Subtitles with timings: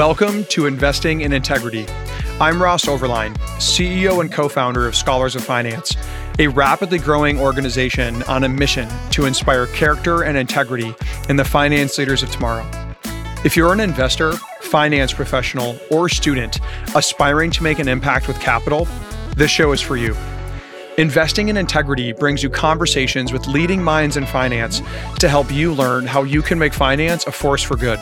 [0.00, 1.84] Welcome to Investing in Integrity.
[2.40, 5.94] I'm Ross Overline, CEO and co founder of Scholars of Finance,
[6.38, 10.94] a rapidly growing organization on a mission to inspire character and integrity
[11.28, 12.66] in the finance leaders of tomorrow.
[13.44, 16.60] If you're an investor, finance professional, or student
[16.94, 18.88] aspiring to make an impact with capital,
[19.36, 20.16] this show is for you.
[20.96, 24.80] Investing in Integrity brings you conversations with leading minds in finance
[25.18, 28.00] to help you learn how you can make finance a force for good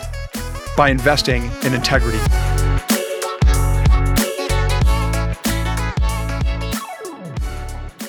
[0.78, 2.18] by investing in integrity.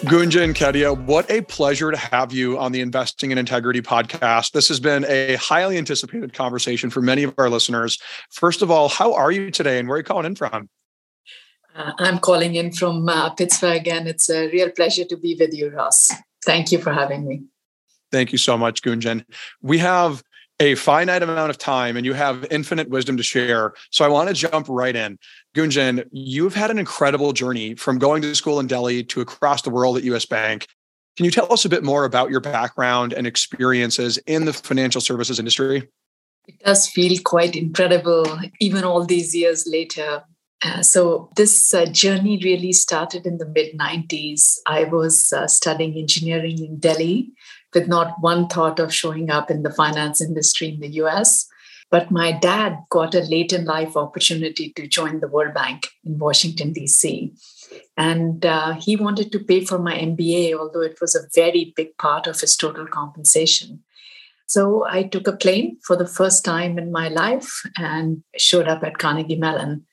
[0.05, 4.51] Gunjan Kedia, what a pleasure to have you on the Investing in Integrity podcast.
[4.51, 7.97] This has been a highly anticipated conversation for many of our listeners.
[8.29, 10.69] First of all, how are you today and where are you calling in from?
[11.75, 15.55] Uh, I'm calling in from uh, Pittsburgh, and it's a real pleasure to be with
[15.55, 16.11] you, Ross.
[16.45, 17.45] Thank you for having me.
[18.11, 19.25] Thank you so much, Gunjan.
[19.63, 20.23] We have
[20.59, 23.73] a finite amount of time and you have infinite wisdom to share.
[23.91, 25.17] So I want to jump right in.
[25.55, 29.69] Gunjan, you've had an incredible journey from going to school in Delhi to across the
[29.69, 30.67] world at US Bank.
[31.15, 35.01] Can you tell us a bit more about your background and experiences in the financial
[35.01, 35.87] services industry?
[36.47, 38.25] It does feel quite incredible,
[38.59, 40.23] even all these years later.
[40.63, 44.57] Uh, so, this uh, journey really started in the mid 90s.
[44.65, 47.31] I was uh, studying engineering in Delhi
[47.73, 51.47] with not one thought of showing up in the finance industry in the US.
[51.91, 56.19] But my dad got a late in life opportunity to join the World Bank in
[56.19, 57.33] Washington, D.C.
[57.97, 61.97] And uh, he wanted to pay for my MBA, although it was a very big
[61.97, 63.83] part of his total compensation.
[64.45, 68.83] So I took a plane for the first time in my life and showed up
[68.83, 69.85] at Carnegie Mellon.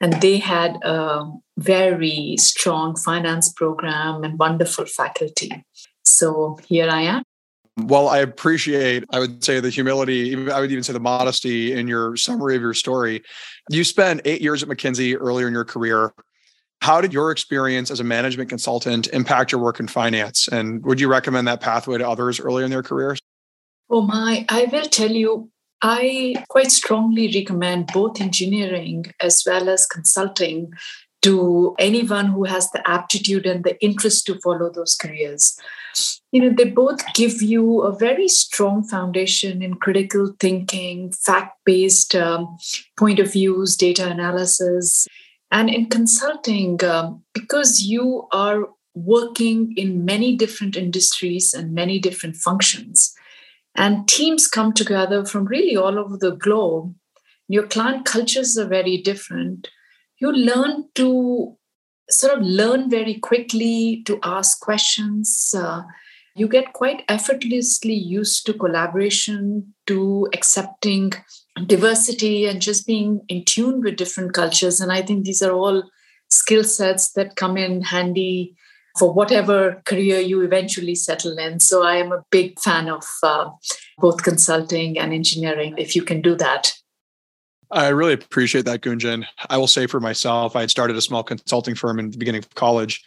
[0.00, 5.64] And they had a very strong finance program and wonderful faculty.
[6.14, 7.22] So here I am.
[7.76, 11.88] Well, I appreciate, I would say, the humility, I would even say the modesty in
[11.88, 13.22] your summary of your story.
[13.68, 16.14] You spent eight years at McKinsey earlier in your career.
[16.82, 20.46] How did your experience as a management consultant impact your work in finance?
[20.46, 23.18] And would you recommend that pathway to others earlier in their careers?
[23.90, 25.50] Oh, my, I will tell you,
[25.82, 30.72] I quite strongly recommend both engineering as well as consulting
[31.22, 35.58] to anyone who has the aptitude and the interest to follow those careers
[36.32, 42.56] you know they both give you a very strong foundation in critical thinking fact-based um,
[42.98, 45.06] point of views data analysis
[45.50, 52.36] and in consulting um, because you are working in many different industries and many different
[52.36, 53.14] functions
[53.76, 56.94] and teams come together from really all over the globe
[57.48, 59.68] your client cultures are very different
[60.18, 61.56] you learn to
[62.10, 65.54] sort of learn very quickly to ask questions.
[65.56, 65.82] Uh,
[66.36, 71.12] you get quite effortlessly used to collaboration, to accepting
[71.66, 74.80] diversity, and just being in tune with different cultures.
[74.80, 75.84] And I think these are all
[76.28, 78.56] skill sets that come in handy
[78.98, 81.58] for whatever career you eventually settle in.
[81.60, 83.50] So I am a big fan of uh,
[83.98, 86.72] both consulting and engineering if you can do that.
[87.74, 89.26] I really appreciate that, Gunjan.
[89.50, 92.38] I will say for myself, I had started a small consulting firm in the beginning
[92.38, 93.02] of college.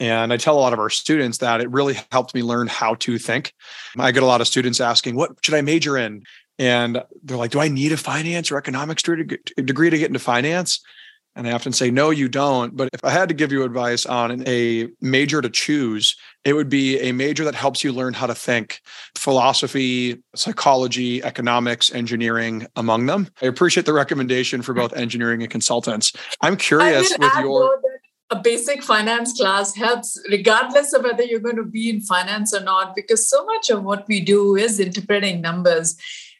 [0.00, 2.94] And I tell a lot of our students that it really helped me learn how
[2.96, 3.54] to think.
[3.96, 6.24] I get a lot of students asking, what should I major in?
[6.58, 10.80] And they're like, do I need a finance or economics degree to get into finance?
[11.38, 12.76] And I often say, no, you don't.
[12.76, 16.68] But if I had to give you advice on a major to choose, it would
[16.68, 18.80] be a major that helps you learn how to think
[19.16, 23.28] philosophy, psychology, economics, engineering among them.
[23.40, 26.12] I appreciate the recommendation for both engineering and consultants.
[26.40, 27.80] I'm curious with your.
[28.30, 32.60] A basic finance class helps, regardless of whether you're going to be in finance or
[32.60, 35.96] not, because so much of what we do is interpreting numbers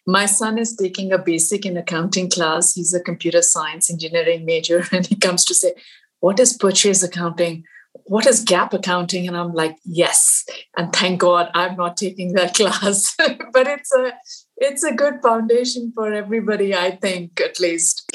[0.08, 2.72] my son is taking a basic in accounting class.
[2.72, 5.74] He's a computer science engineering major, and he comes to say,
[6.20, 7.64] What is purchase accounting?
[8.04, 9.28] What is GAAP accounting?
[9.28, 10.46] And I'm like, Yes.
[10.78, 13.14] And thank God I'm not taking that class.
[13.52, 14.12] but it's a
[14.56, 18.10] it's a good foundation for everybody, I think, at least.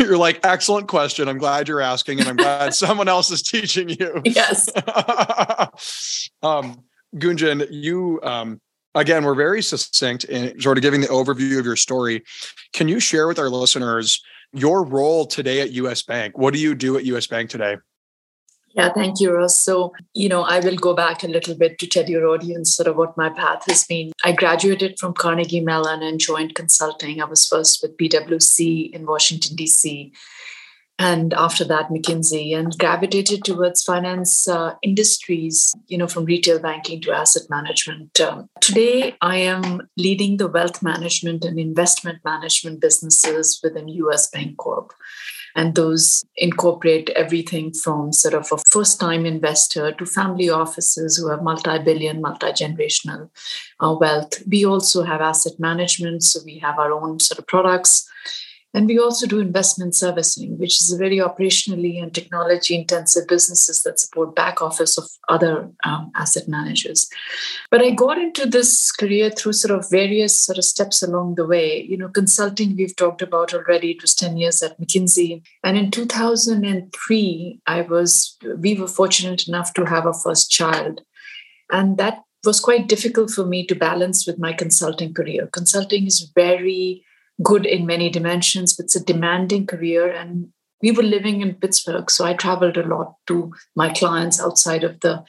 [0.00, 1.28] you're like, excellent question.
[1.28, 4.22] I'm glad you're asking, and I'm glad someone else is teaching you.
[4.24, 4.68] Yes.
[6.42, 6.82] um,
[7.14, 8.60] Gunjan, you um,
[8.94, 12.24] again, we're very succinct in sort of giving the overview of your story.
[12.72, 16.38] Can you share with our listeners your role today at US Bank?
[16.38, 17.76] What do you do at US Bank today?
[18.74, 19.60] Yeah, thank you, Ross.
[19.60, 22.86] So, you know, I will go back a little bit to tell your audience sort
[22.86, 24.12] of what my path has been.
[24.24, 27.20] I graduated from Carnegie Mellon and joined consulting.
[27.20, 30.12] I was first with PwC in Washington, D.C.
[30.98, 37.00] and after that mckinsey and gravitated towards finance uh, industries you know from retail banking
[37.00, 43.60] to asset management um, today i am leading the wealth management and investment management businesses
[43.62, 44.90] within US Bancorp
[45.54, 51.28] and those incorporate everything from sort of a first time investor to family offices who
[51.30, 53.28] have multi billion, multi generational
[53.80, 54.42] uh, wealth.
[54.46, 56.22] We also have asset management.
[56.22, 58.08] So we have our own sort of products
[58.74, 63.82] and we also do investment servicing, which is a very operationally and technology intensive businesses
[63.82, 67.08] that support back office of other um, asset managers.
[67.70, 71.46] But I got into this career through sort of various sort of steps along the
[71.46, 71.82] way.
[71.82, 73.92] You know, consulting we've talked about already.
[73.92, 75.42] It was 10 years at McKinsey.
[75.64, 81.00] And in 2003, I was, we were fortunate enough to have our first child.
[81.72, 85.48] And that was quite difficult for me to balance with my consulting career.
[85.52, 87.04] Consulting is very
[87.42, 90.10] good in many dimensions, but it's a demanding career.
[90.10, 90.48] And
[90.82, 95.00] we were living in Pittsburgh, so I traveled a lot to my clients outside of
[95.00, 95.24] the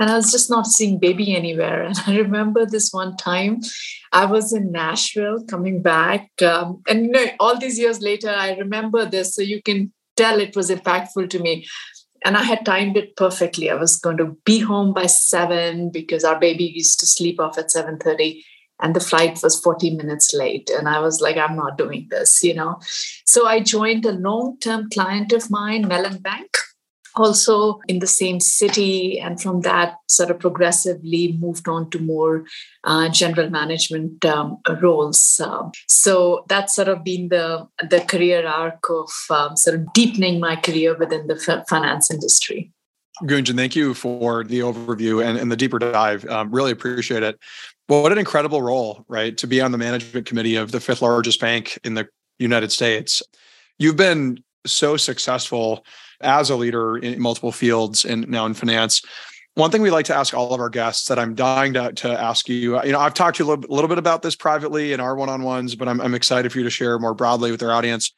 [0.00, 1.84] and I was just not seeing baby anywhere.
[1.88, 3.60] And I remember this one time
[4.12, 6.30] I was in Nashville coming back.
[6.42, 9.34] Um, and you know, all these years later, I remember this.
[9.34, 11.66] So you can tell it was impactful to me.
[12.24, 13.70] And I had timed it perfectly.
[13.70, 17.58] I was going to be home by seven because our baby used to sleep off
[17.58, 18.42] at 7:30
[18.84, 22.44] and the flight was 40 minutes late and i was like i'm not doing this
[22.44, 22.78] you know
[23.24, 26.58] so i joined a long-term client of mine mellon bank
[27.16, 32.44] also in the same city and from that sort of progressively moved on to more
[32.82, 38.90] uh, general management um, roles um, so that's sort of been the the career arc
[38.90, 42.70] of um, sort of deepening my career within the finance industry
[43.22, 46.26] Gunjan, thank you for the overview and, and the deeper dive.
[46.26, 47.38] Um, really appreciate it.
[47.88, 49.36] Well, what an incredible role, right?
[49.36, 52.08] To be on the management committee of the fifth largest bank in the
[52.38, 53.22] United States.
[53.78, 55.84] You've been so successful
[56.20, 59.02] as a leader in multiple fields and now in finance.
[59.54, 62.08] One thing we like to ask all of our guests that I'm dying to, to
[62.08, 64.92] ask you, you know, I've talked to you a little, little bit about this privately
[64.92, 67.70] in our one-on-ones, but I'm, I'm excited for you to share more broadly with our
[67.70, 68.12] audience.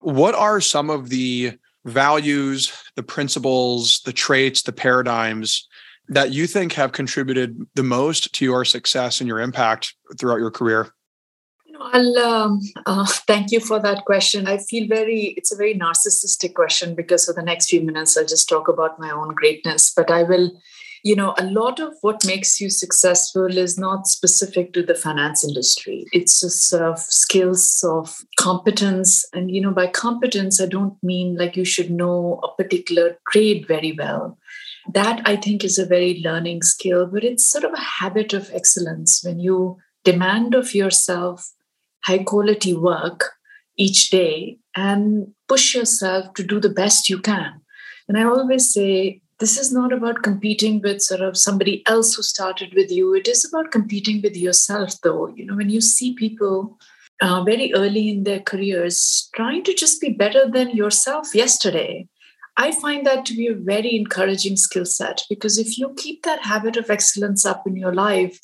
[0.00, 1.52] What are some of the
[1.84, 5.68] values, the principles, the traits, the paradigms
[6.12, 10.50] that you think have contributed the most to your success and your impact throughout your
[10.50, 10.92] career?
[11.80, 14.46] I'll um, uh, thank you for that question.
[14.46, 18.26] I feel very, it's a very narcissistic question because for the next few minutes, I'll
[18.26, 19.92] just talk about my own greatness.
[19.94, 20.52] But I will,
[21.02, 25.44] you know, a lot of what makes you successful is not specific to the finance
[25.44, 26.06] industry.
[26.12, 29.24] It's just of skills of competence.
[29.32, 33.66] And, you know, by competence, I don't mean like you should know a particular trade
[33.66, 34.38] very well
[34.88, 38.50] that I think is a very learning skill, but it's sort of a habit of
[38.52, 41.52] excellence when you demand of yourself
[42.04, 43.32] high quality work
[43.76, 47.60] each day and push yourself to do the best you can.
[48.08, 52.22] And I always say, this is not about competing with sort of somebody else who
[52.22, 53.14] started with you.
[53.14, 55.28] It is about competing with yourself, though.
[55.28, 56.78] You know, when you see people
[57.20, 62.06] uh, very early in their careers trying to just be better than yourself yesterday,
[62.56, 66.42] I find that to be a very encouraging skill set because if you keep that
[66.42, 68.38] habit of excellence up in your life,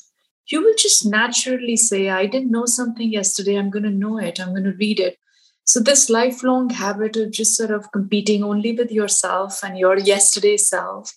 [0.47, 4.39] you will just naturally say, I didn't know something yesterday, I'm going to know it,
[4.39, 5.17] I'm going to read it.
[5.63, 10.57] So, this lifelong habit of just sort of competing only with yourself and your yesterday
[10.57, 11.13] self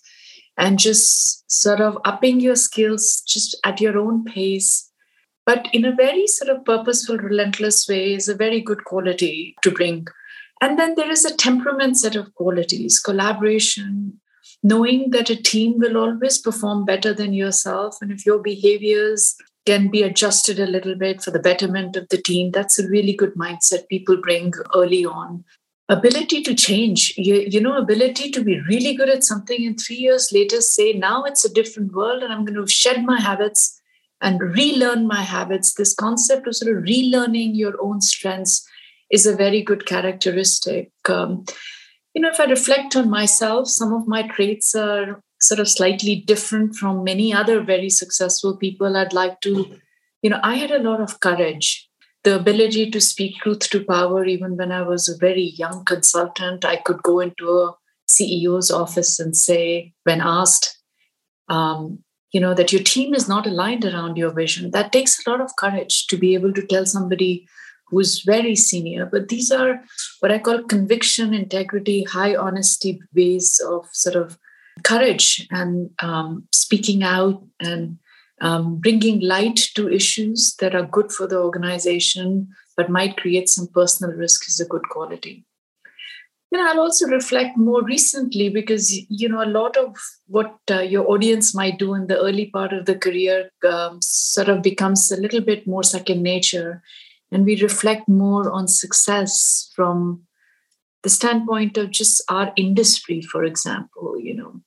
[0.55, 4.91] and just sort of upping your skills just at your own pace,
[5.47, 9.71] but in a very sort of purposeful, relentless way is a very good quality to
[9.71, 10.05] bring
[10.61, 14.19] and then there is a temperament set of qualities collaboration,
[14.61, 17.97] knowing that a team will always perform better than yourself.
[18.01, 22.21] And if your behaviors can be adjusted a little bit for the betterment of the
[22.21, 25.43] team, that's a really good mindset people bring early on.
[25.89, 29.97] Ability to change, you, you know, ability to be really good at something and three
[29.97, 33.81] years later say, now it's a different world and I'm going to shed my habits
[34.21, 35.73] and relearn my habits.
[35.73, 38.65] This concept of sort of relearning your own strengths
[39.13, 40.89] is a very good characteristic.
[41.07, 41.45] Um,
[42.15, 46.15] you know, if I reflect on myself, some of my traits are sort of slightly
[46.15, 48.97] different from many other very successful people.
[48.97, 49.77] I'd like to,
[50.23, 51.87] you know, I had a lot of courage,
[52.23, 54.25] the ability to speak truth to power.
[54.25, 57.73] Even when I was a very young consultant, I could go into a
[58.09, 60.79] CEO's office and say, when asked,
[61.49, 61.99] um,
[62.31, 64.71] you know, that your team is not aligned around your vision.
[64.71, 67.45] That takes a lot of courage to be able to tell somebody
[67.93, 69.05] who's very senior.
[69.05, 69.81] But these are
[70.19, 74.37] what I call conviction, integrity, high honesty ways of sort of
[74.83, 77.97] courage and um, speaking out and
[78.41, 83.67] um, bringing light to issues that are good for the organization but might create some
[83.67, 85.45] personal risk is a good quality.
[86.51, 89.95] you know, I'll also reflect more recently because, you know, a lot of
[90.27, 94.49] what uh, your audience might do in the early part of the career um, sort
[94.49, 96.83] of becomes a little bit more second nature.
[97.33, 100.23] And we reflect more on success from
[101.01, 104.61] the standpoint of just our industry, for example, you know.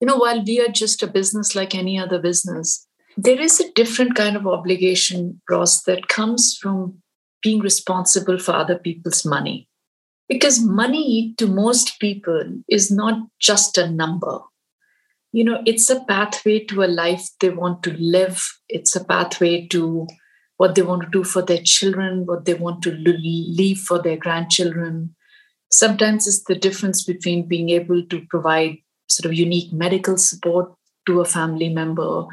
[0.00, 2.86] You know, while we are just a business like any other business,
[3.16, 7.02] there is a different kind of obligation, Ross, that comes from
[7.42, 9.68] being responsible for other people's money.
[10.28, 14.40] Because money to most people is not just a number.
[15.32, 18.48] You know it's a pathway to a life they want to live.
[18.68, 20.08] It's a pathway to
[20.60, 24.16] what they want to do for their children what they want to leave for their
[24.16, 25.14] grandchildren
[25.70, 28.76] sometimes it's the difference between being able to provide
[29.08, 30.72] sort of unique medical support
[31.06, 32.26] to a family member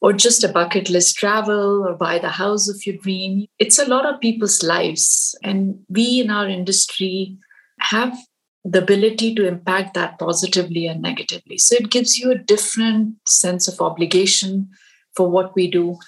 [0.00, 3.46] or just a bucket list travel or buy the house of your dream.
[3.58, 5.36] It's a lot of people's lives.
[5.42, 7.36] And we in our industry
[7.80, 8.16] have
[8.64, 11.58] the ability to impact that positively and negatively.
[11.58, 14.70] So it gives you a different sense of obligation
[15.16, 15.98] for what we do.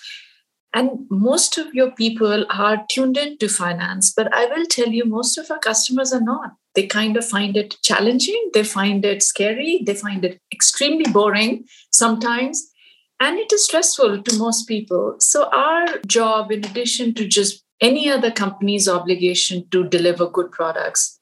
[0.74, 5.38] And most of your people are tuned into finance, but I will tell you, most
[5.38, 6.56] of our customers are not.
[6.74, 11.66] They kind of find it challenging, they find it scary, they find it extremely boring
[11.92, 12.72] sometimes,
[13.20, 15.14] and it is stressful to most people.
[15.20, 21.20] So, our job, in addition to just any other company's obligation to deliver good products,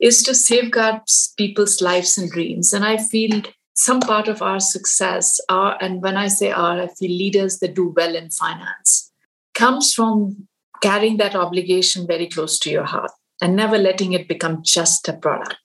[0.00, 1.02] is to safeguard
[1.36, 2.72] people's lives and dreams.
[2.72, 3.42] And I feel
[3.80, 7.74] some part of our success are, and when I say our, I feel leaders that
[7.74, 9.10] do well in finance,
[9.54, 10.46] comes from
[10.82, 13.10] carrying that obligation very close to your heart
[13.40, 15.56] and never letting it become just a product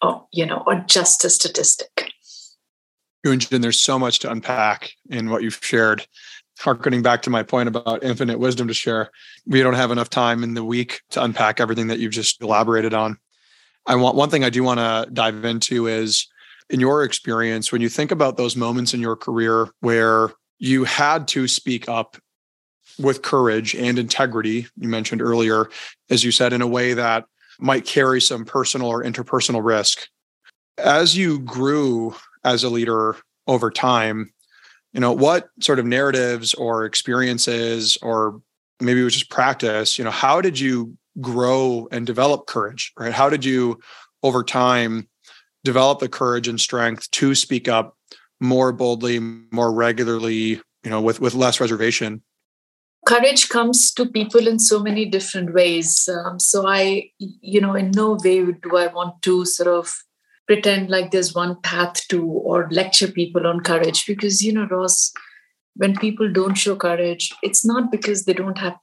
[0.00, 2.10] or, you know, or just a statistic.
[3.26, 6.06] Gunjan, there's so much to unpack in what you've shared.
[6.60, 9.10] Harkening back to my point about infinite wisdom to share,
[9.46, 12.94] we don't have enough time in the week to unpack everything that you've just elaborated
[12.94, 13.18] on.
[13.84, 16.26] I want one thing I do want to dive into is
[16.70, 21.28] in your experience, when you think about those moments in your career where you had
[21.28, 22.16] to speak up
[22.98, 25.68] with courage and integrity, you mentioned earlier,
[26.10, 27.24] as you said, in a way that
[27.60, 30.08] might carry some personal or interpersonal risk.
[30.78, 34.32] As you grew as a leader over time,
[34.92, 38.40] you know, what sort of narratives or experiences or
[38.80, 43.12] maybe it was just practice, you know, how did you grow and develop courage, right?
[43.12, 43.80] How did you,
[44.22, 45.08] over time,
[45.68, 47.96] develop the courage and strength to speak up
[48.40, 52.22] more boldly, more regularly, you know, with with less reservation?
[53.06, 56.08] Courage comes to people in so many different ways.
[56.14, 59.94] Um, so I, you know, in no way do I want to sort of
[60.46, 65.12] pretend like there's one path to or lecture people on courage because you know ross
[65.76, 68.78] when people don't show courage it's not because they don't have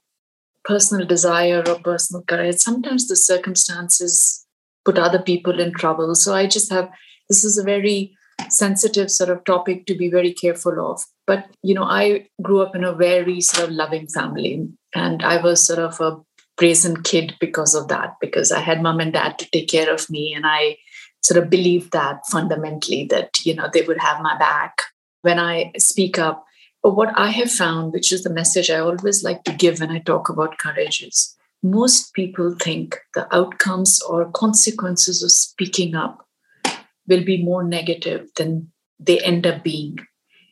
[0.66, 2.56] personal desire or personal courage.
[2.56, 4.45] Sometimes the circumstances
[4.86, 6.14] put other people in trouble.
[6.14, 6.88] So I just have
[7.28, 8.16] this is a very
[8.48, 11.02] sensitive sort of topic to be very careful of.
[11.26, 15.42] But you know, I grew up in a very sort of loving family, and I
[15.42, 16.18] was sort of a
[16.56, 20.08] brazen kid because of that, because I had mom and dad to take care of
[20.08, 20.78] me, and I
[21.22, 24.82] sort of believed that fundamentally that you know they would have my back
[25.22, 26.46] when I speak up
[26.86, 29.90] but what I have found, which is the message I always like to give when
[29.90, 36.26] I talk about courage, is most people think the outcomes or consequences of speaking up
[37.08, 39.98] will be more negative than they end up being.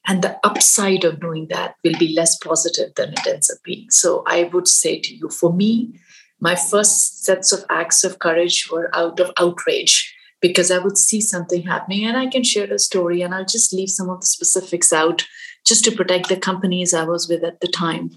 [0.06, 3.90] And the upside of doing that will be less positive than it ends up being.
[3.90, 5.98] So I would say to you, for me,
[6.40, 11.22] my first sets of acts of courage were out of outrage because I would see
[11.22, 14.26] something happening and I can share a story and I'll just leave some of the
[14.26, 15.26] specifics out
[15.64, 18.10] just to protect the companies I was with at the time.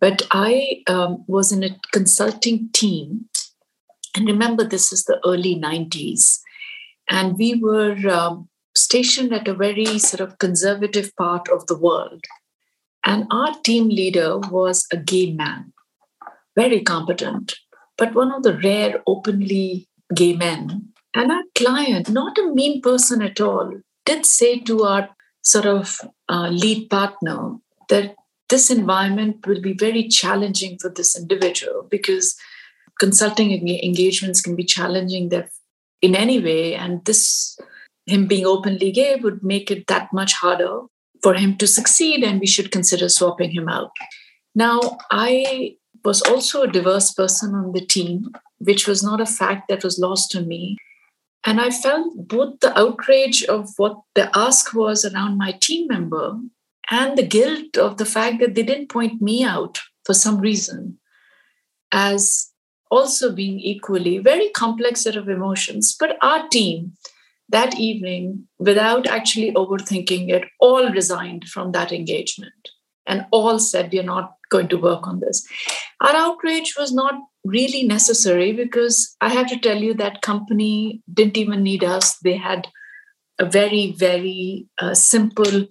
[0.00, 3.26] But I um, was in a consulting team.
[4.16, 6.40] And remember, this is the early 90s.
[7.08, 12.24] And we were um, stationed at a very sort of conservative part of the world.
[13.04, 15.72] And our team leader was a gay man,
[16.56, 17.54] very competent,
[17.96, 20.92] but one of the rare openly gay men.
[21.14, 23.72] And our client, not a mean person at all,
[24.04, 25.10] did say to our
[25.42, 27.56] sort of uh, lead partner
[27.88, 28.14] that
[28.50, 32.36] this environment will be very challenging for this individual because
[32.98, 35.30] consulting engagements can be challenging
[36.02, 37.58] in any way and this
[38.06, 40.80] him being openly gay would make it that much harder
[41.22, 43.92] for him to succeed and we should consider swapping him out.
[44.54, 49.68] Now i was also a diverse person on the team which was not a fact
[49.68, 50.76] that was lost on me.
[51.44, 56.38] And I felt both the outrage of what the ask was around my team member
[56.90, 60.98] and the guilt of the fact that they didn't point me out for some reason
[61.92, 62.50] as
[62.90, 65.96] also being equally very complex set of emotions.
[65.98, 66.92] But our team
[67.48, 72.68] that evening, without actually overthinking it, all resigned from that engagement
[73.06, 75.46] and all said, We're not going to work on this.
[76.00, 81.36] Our outrage was not really necessary because I have to tell you that company didn't
[81.36, 82.18] even need us.
[82.18, 82.68] They had
[83.38, 85.66] a very, very uh, simple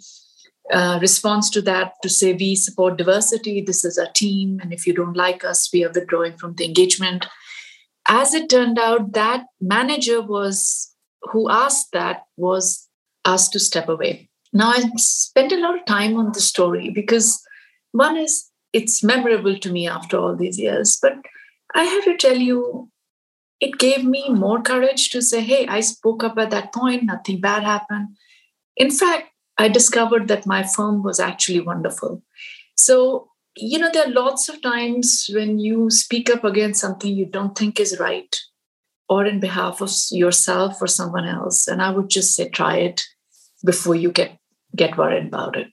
[0.72, 3.62] uh, response to that to say we support diversity.
[3.62, 6.66] This is our team and if you don't like us we are withdrawing from the
[6.66, 7.26] engagement.
[8.08, 12.88] As it turned out that manager was who asked that was
[13.26, 14.30] asked to step away.
[14.54, 17.42] Now i spent a lot of time on the story because
[17.92, 21.14] one is it's memorable to me after all these years but
[21.74, 22.90] i have to tell you
[23.60, 27.04] it gave me more courage to say hey i spoke up at that point.
[27.04, 28.10] Nothing bad happened.
[28.78, 29.29] In fact
[29.60, 32.24] I discovered that my firm was actually wonderful.
[32.76, 37.26] So, you know, there are lots of times when you speak up against something you
[37.26, 38.34] don't think is right
[39.10, 41.68] or in behalf of yourself or someone else.
[41.68, 43.04] And I would just say try it
[43.66, 44.38] before you get
[44.76, 45.68] get worried about it.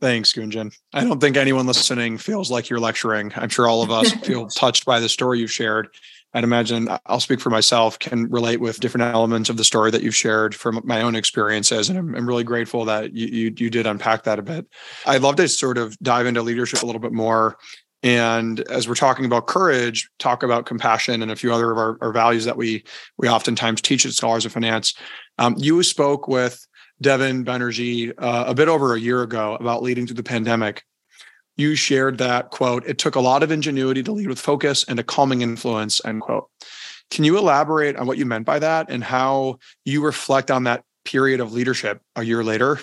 [0.00, 0.74] Thanks, Gunjan.
[0.92, 3.32] I don't think anyone listening feels like you're lecturing.
[3.36, 5.88] I'm sure all of us feel touched by the story you've shared.
[6.34, 10.02] I'd imagine I'll speak for myself, can relate with different elements of the story that
[10.02, 11.90] you've shared from my own experiences.
[11.90, 14.66] And I'm, I'm really grateful that you, you, you did unpack that a bit.
[15.06, 17.58] I'd love to sort of dive into leadership a little bit more.
[18.02, 21.98] And as we're talking about courage, talk about compassion and a few other of our,
[22.00, 22.84] our values that we
[23.16, 24.94] we oftentimes teach at Scholars of Finance.
[25.38, 26.66] Um, you spoke with
[27.00, 30.82] Devin Banerjee uh, a bit over a year ago about leading through the pandemic
[31.56, 34.98] you shared that quote it took a lot of ingenuity to lead with focus and
[34.98, 36.48] a calming influence end quote
[37.10, 40.84] can you elaborate on what you meant by that and how you reflect on that
[41.04, 42.78] period of leadership a year later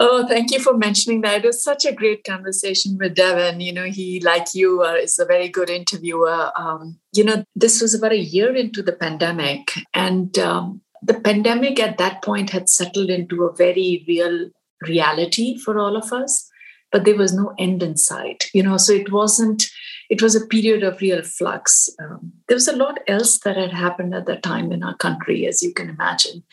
[0.00, 1.44] Oh, thank you for mentioning that.
[1.44, 3.60] It was such a great conversation with Devin.
[3.60, 6.52] You know, he, like you, uh, is a very good interviewer.
[6.56, 11.80] Um, you know, this was about a year into the pandemic, and um, the pandemic
[11.80, 14.50] at that point had settled into a very real
[14.82, 16.48] reality for all of us
[16.90, 19.70] but there was no end in sight you know so it wasn't
[20.08, 21.90] it was a period of real flux.
[22.00, 25.46] Um, there was a lot else that had happened at that time in our country
[25.46, 26.44] as you can imagine.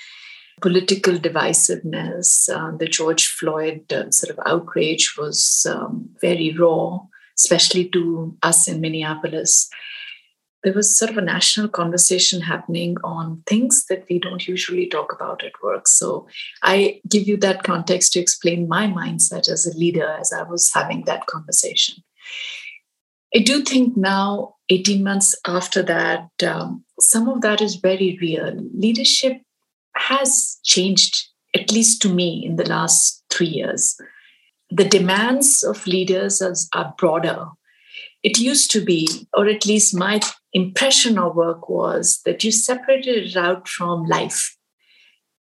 [0.61, 6.97] Political divisiveness uh, the george floyd uh, sort of outrage was um, very raw
[7.37, 9.69] especially to us in minneapolis
[10.65, 15.13] there was sort of a national conversation happening on things that we don't usually talk
[15.13, 15.87] about at work.
[15.87, 16.27] So
[16.63, 20.71] I give you that context to explain my mindset as a leader as I was
[20.73, 22.03] having that conversation.
[23.35, 28.59] I do think now, 18 months after that, um, some of that is very real.
[28.73, 29.43] Leadership
[29.95, 33.95] has changed, at least to me, in the last three years.
[34.71, 36.41] The demands of leaders
[36.73, 37.49] are broader
[38.25, 40.19] it used to be, or at least my
[40.51, 44.57] impression of work was that you separated it out from life.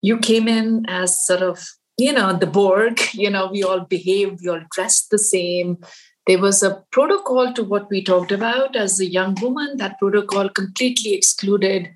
[0.03, 1.67] You came in as sort of,
[1.97, 5.79] you know, the Borg, you know, we all behaved, we all dressed the same.
[6.27, 9.79] There was a protocol to what we talked about as a young woman.
[9.79, 11.89] That protocol completely excluded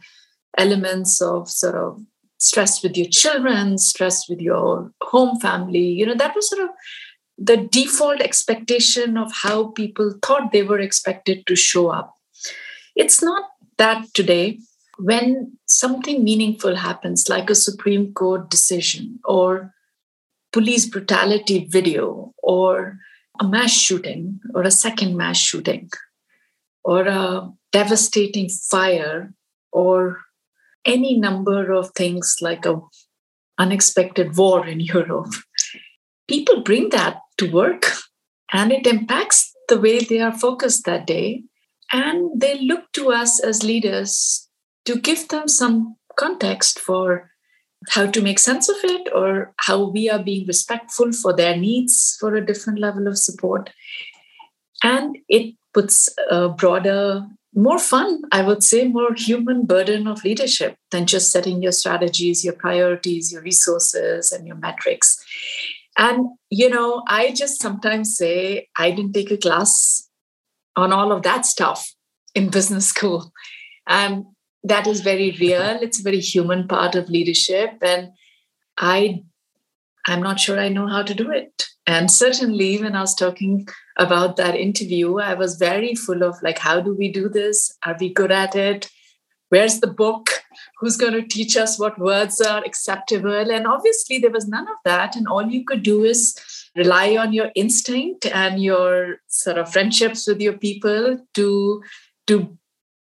[0.56, 2.00] elements of sort of
[2.38, 5.86] stress with your children, stress with your home family.
[5.86, 6.70] You know, that was sort of
[7.38, 12.14] the default expectation of how people thought they were expected to show up.
[12.96, 13.44] It's not
[13.78, 14.58] that today,
[14.98, 19.72] when something meaningful happens, like a Supreme Court decision or
[20.52, 22.98] police brutality video or
[23.40, 25.88] a mass shooting or a second mass shooting
[26.82, 29.32] or a devastating fire
[29.70, 30.18] or
[30.84, 32.80] any number of things like a
[33.58, 35.32] unexpected war in Europe
[36.28, 37.86] people bring that to work
[38.52, 41.44] and it impacts the way they are focused that day.
[41.90, 44.48] And they look to us as leaders
[44.84, 47.30] to give them some context for
[47.90, 52.16] how to make sense of it or how we are being respectful for their needs
[52.20, 53.70] for a different level of support.
[54.82, 60.76] And it puts a broader, more fun, I would say, more human burden of leadership
[60.90, 65.24] than just setting your strategies, your priorities, your resources, and your metrics.
[65.98, 70.08] And, you know, I just sometimes say I didn't take a class
[70.76, 71.92] on all of that stuff
[72.34, 73.32] in business school.
[73.86, 74.24] And
[74.62, 75.78] that is very real.
[75.82, 77.78] It's a very human part of leadership.
[77.82, 78.10] And
[78.78, 79.24] I
[80.08, 81.66] I'm not sure I know how to do it.
[81.86, 86.58] And certainly when I was talking about that interview, I was very full of like,
[86.58, 87.76] how do we do this?
[87.84, 88.90] Are we good at it?
[89.50, 90.44] Where's the book?
[90.78, 94.76] Who's going to teach us what words are acceptable and obviously there was none of
[94.84, 96.38] that and all you could do is
[96.76, 101.82] rely on your instinct and your sort of friendships with your people to
[102.26, 102.58] to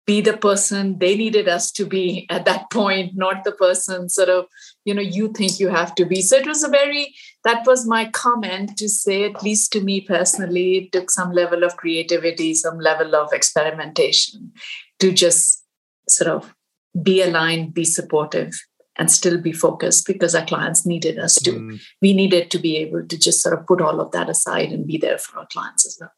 [0.09, 4.31] be the person they needed us to be at that point, not the person sort
[4.31, 4.47] of,
[4.87, 6.23] you know, you think you have to be.
[6.23, 10.01] So it was a very, that was my comment to say, at least to me
[10.01, 14.53] personally, it took some level of creativity, some level of experimentation
[15.01, 15.63] to just
[16.09, 16.55] sort of
[17.03, 18.53] be aligned, be supportive,
[18.97, 21.53] and still be focused because our clients needed us to.
[21.53, 21.81] Mm.
[22.03, 24.87] We needed to be able to just sort of put all of that aside and
[24.87, 26.13] be there for our clients as well.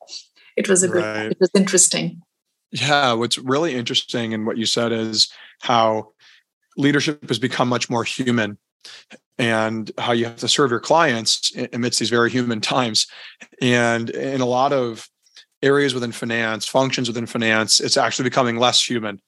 [0.57, 1.31] It was a good, right.
[1.31, 2.23] it was interesting.
[2.73, 6.13] Yeah, what's really interesting in what you said is how
[6.77, 8.59] leadership has become much more human
[9.39, 13.07] and how you have to serve your clients amidst these very human times.
[13.61, 15.09] And in a lot of
[15.63, 19.21] areas within finance, functions within finance, it's actually becoming less human.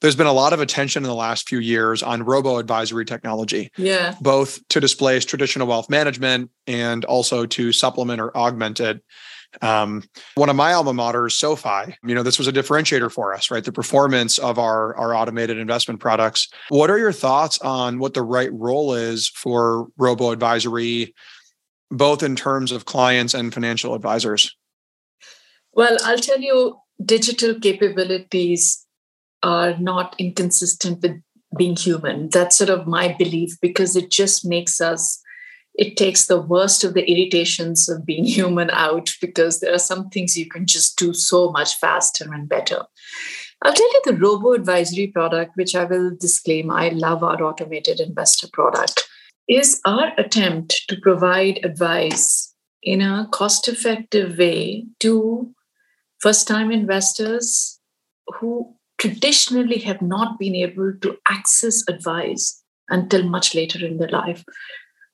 [0.00, 3.70] There's been a lot of attention in the last few years on robo advisory technology.
[3.76, 4.14] Yeah.
[4.20, 9.02] Both to displace traditional wealth management and also to supplement or augment it.
[9.62, 10.04] Um,
[10.36, 13.64] one of my alma maters, SoFi, you know, this was a differentiator for us, right?
[13.64, 16.48] The performance of our, our automated investment products.
[16.68, 21.14] What are your thoughts on what the right role is for robo advisory,
[21.90, 24.54] both in terms of clients and financial advisors?
[25.72, 28.86] Well, I'll tell you, digital capabilities
[29.42, 31.20] are not inconsistent with
[31.56, 32.28] being human.
[32.28, 35.22] That's sort of my belief because it just makes us
[35.74, 40.08] it takes the worst of the irritations of being human out because there are some
[40.10, 42.82] things you can just do so much faster and better.
[43.62, 48.00] I'll tell you the robo advisory product, which I will disclaim, I love our automated
[48.00, 49.06] investor product,
[49.48, 55.54] is our attempt to provide advice in a cost effective way to
[56.20, 57.78] first time investors
[58.38, 64.44] who traditionally have not been able to access advice until much later in their life.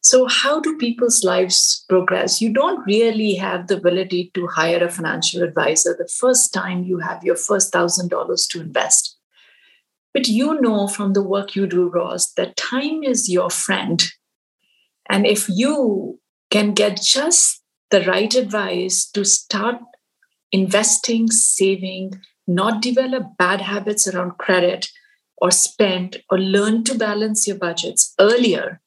[0.02, 2.40] So, how do people's lives progress?
[2.40, 6.98] You don't really have the ability to hire a financial advisor the first time you
[6.98, 9.16] have your first thousand dollars to invest.
[10.14, 14.02] But you know from the work you do, Ross, that time is your friend.
[15.08, 16.20] And if you
[16.50, 19.76] can get just the right advice to start
[20.52, 24.88] investing, saving, not develop bad habits around credit
[25.38, 28.80] or spend or learn to balance your budgets earlier,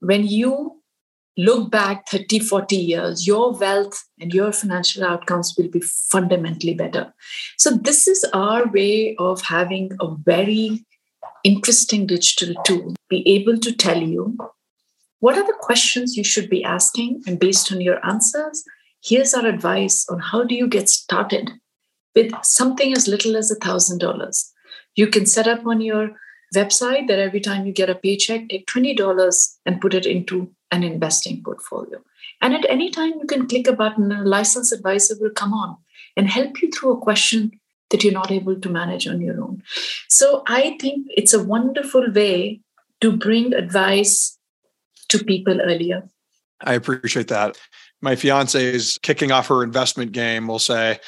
[0.00, 0.82] when you
[1.36, 7.12] look back 30, 40 years, your wealth and your financial outcomes will be fundamentally better.
[7.56, 10.84] So, this is our way of having a very
[11.44, 14.36] interesting digital tool, be able to tell you
[15.20, 18.64] what are the questions you should be asking, and based on your answers,
[19.04, 21.52] here's our advice on how do you get started
[22.14, 24.52] with something as little as a thousand dollars.
[24.94, 26.10] You can set up on your
[26.54, 30.82] website that every time you get a paycheck, take $20 and put it into an
[30.82, 32.02] investing portfolio.
[32.40, 35.76] And at any time, you can click a button a licensed advisor will come on
[36.16, 37.52] and help you through a question
[37.90, 39.62] that you're not able to manage on your own.
[40.08, 42.60] So I think it's a wonderful way
[43.00, 44.38] to bring advice
[45.08, 46.08] to people earlier.
[46.62, 47.58] I appreciate that
[48.02, 50.98] my fiance is kicking off her investment game we'll say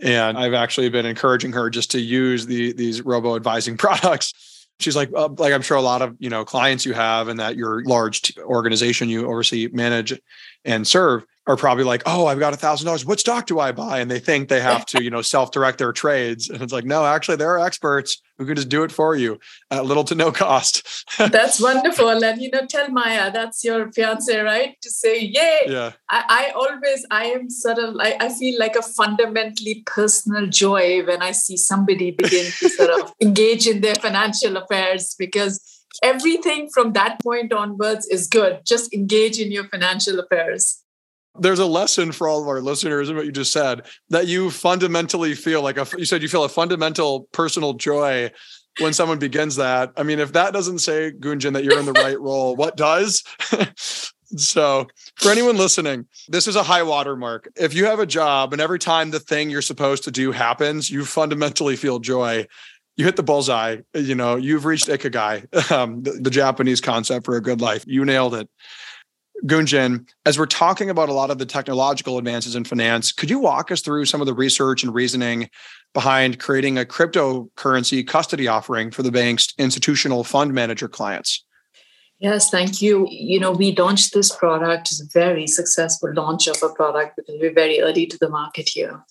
[0.00, 4.32] and i've actually been encouraging her just to use the these robo advising products.
[4.80, 7.38] She's like uh, like i'm sure a lot of you know clients you have and
[7.38, 10.18] that your large organization you oversee manage
[10.64, 13.04] and serve are probably like oh i've got a thousand dollars.
[13.04, 14.00] What stock do i buy?
[14.00, 16.48] And they think they have to you know self-direct their trades.
[16.48, 19.38] And it's like no actually there are experts who can just do it for you
[19.70, 21.04] at little to no cost.
[21.18, 22.08] That's wonderful.
[22.24, 24.76] And you know tell maya that's your fiance right?
[24.82, 25.60] To say yay.
[25.66, 25.92] Yeah.
[26.08, 31.04] I, I always i am sort of I, I feel like a fundamentally personal joy
[31.04, 35.60] when i see somebody begin to sort of engage in their financial affairs because
[36.02, 38.60] everything from that point onwards is good.
[38.66, 40.83] Just engage in your financial affairs
[41.38, 44.50] there's a lesson for all of our listeners in what you just said that you
[44.50, 48.30] fundamentally feel like a you said you feel a fundamental personal joy
[48.80, 49.92] when someone begins that.
[49.96, 53.24] I mean if that doesn't say gunjan that you're in the right role what does?
[54.36, 57.48] So for anyone listening this is a high water mark.
[57.54, 60.90] If you have a job and every time the thing you're supposed to do happens
[60.90, 62.46] you fundamentally feel joy.
[62.96, 67.36] You hit the bullseye you know you've reached ikigai um, the, the japanese concept for
[67.36, 67.84] a good life.
[67.86, 68.48] You nailed it
[69.46, 73.38] Gunjan, as we're talking about a lot of the technological advances in finance, could you
[73.38, 75.50] walk us through some of the research and reasoning
[75.92, 81.44] behind creating a cryptocurrency custody offering for the bank's institutional fund manager clients?
[82.20, 83.06] Yes, thank you.
[83.10, 84.92] You know, we launched this product.
[84.92, 88.70] It's a very successful launch of a product because we're very early to the market
[88.70, 89.04] here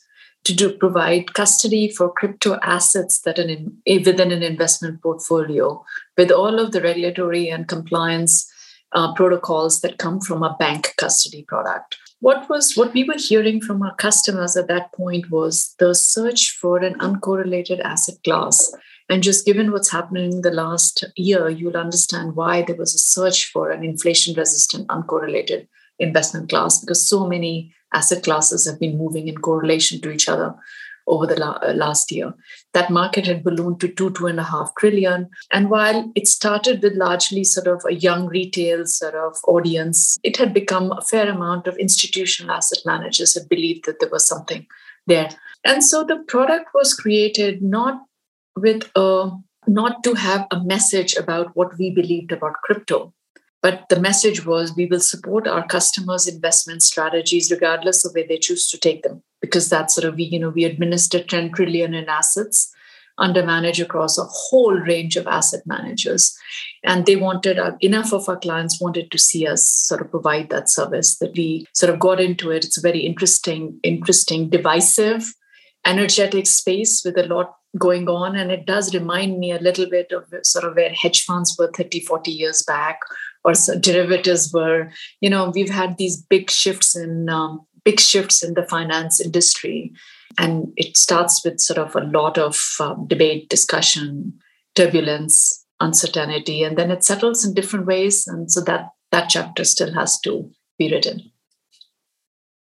[0.45, 5.83] to do, provide custody for crypto assets that an eh, within an investment portfolio
[6.17, 8.51] with all of the regulatory and compliance
[8.93, 11.97] uh, protocols that come from a bank custody product.
[12.27, 16.43] what was what we were hearing from our customers at that point was the search
[16.61, 18.59] for an uncorrelated asset class
[19.09, 22.99] and just given what's happening in the last year you'll understand why there was a
[22.99, 25.67] search for an inflation resistant uncorrelated
[25.99, 30.55] investment class because so many asset classes have been moving in correlation to each other
[31.07, 32.33] over the la- uh, last year.
[32.73, 35.29] That market had ballooned to two, two and a half trillion.
[35.51, 40.37] And while it started with largely sort of a young retail sort of audience, it
[40.37, 44.65] had become a fair amount of institutional asset managers had believed that there was something
[45.05, 45.29] there.
[45.63, 48.01] And so the product was created not
[48.55, 49.31] with a
[49.65, 53.13] not to have a message about what we believed about crypto,
[53.61, 58.37] but the message was we will support our customers' investment strategies regardless of where they
[58.37, 61.93] choose to take them, because that's sort of we, you know, we administer 10 trillion
[61.93, 62.73] in assets
[63.17, 66.33] under manage across a whole range of asset managers.
[66.83, 70.49] And they wanted uh, enough of our clients wanted to see us sort of provide
[70.49, 72.63] that service that we sort of got into it.
[72.63, 75.33] It's a very interesting, interesting, divisive,
[75.85, 78.37] energetic space with a lot going on.
[78.37, 81.69] And it does remind me a little bit of sort of where hedge funds were
[81.75, 83.01] 30, 40 years back,
[83.43, 88.53] or derivatives were you know we've had these big shifts in um, big shifts in
[88.53, 89.91] the finance industry.
[90.37, 94.33] And it starts with sort of a lot of um, debate discussion
[94.75, 98.25] turbulence uncertainty and then it settles in different ways.
[98.25, 101.31] And so that that chapter still has to be written.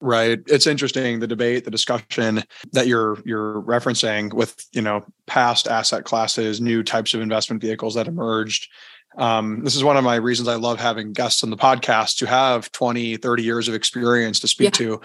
[0.01, 0.39] Right.
[0.47, 6.05] It's interesting the debate the discussion that you're you're referencing with you know past asset
[6.05, 8.69] classes new types of investment vehicles that emerged
[9.17, 12.27] um, this is one of my reasons I love having guests on the podcast to
[12.27, 14.87] have 20, 30 years of experience to speak yeah.
[14.87, 15.01] to.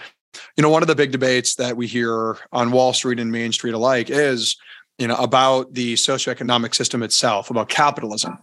[0.56, 3.52] You know, one of the big debates that we hear on Wall Street and Main
[3.52, 4.56] Street alike is
[4.98, 8.38] you know about the socioeconomic system itself about capitalism.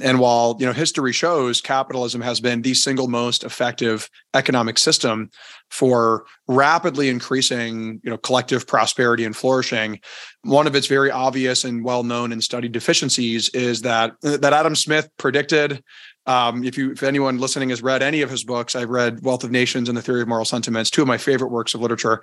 [0.00, 5.30] And while you know history shows capitalism has been the single most effective economic system
[5.70, 10.00] for rapidly increasing you know collective prosperity and flourishing
[10.42, 14.74] one of its very obvious and well known and studied deficiencies is that that adam
[14.74, 15.82] smith predicted
[16.26, 19.44] um, if you if anyone listening has read any of his books i've read wealth
[19.44, 22.22] of nations and the theory of moral sentiments two of my favorite works of literature.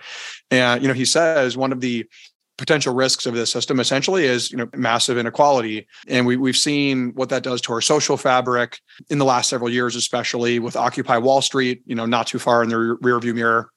[0.51, 2.05] And you know he says one of the
[2.57, 5.87] potential risks of this system essentially is you know massive inequality.
[6.07, 9.69] And we, we've seen what that does to our social fabric in the last several
[9.69, 13.33] years especially with occupy wall street you know not too far in the rear view
[13.33, 13.69] mirror.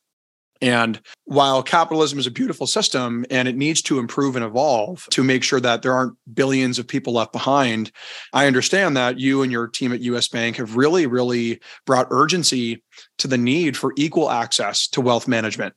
[0.62, 5.24] And while capitalism is a beautiful system and it needs to improve and evolve to
[5.24, 7.90] make sure that there aren't billions of people left behind,
[8.34, 12.82] I understand that you and your team at US Bank have really, really brought urgency
[13.18, 15.74] to the need for equal access to wealth management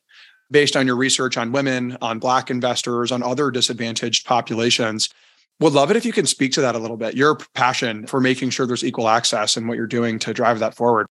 [0.51, 5.09] based on your research on women, on Black investors, on other disadvantaged populations.
[5.59, 8.19] Would love it if you can speak to that a little bit, your passion for
[8.19, 11.07] making sure there's equal access and what you're doing to drive that forward.